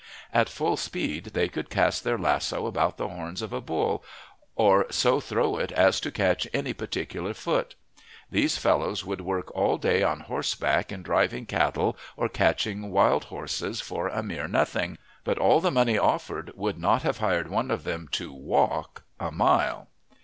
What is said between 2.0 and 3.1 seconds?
their lasso about the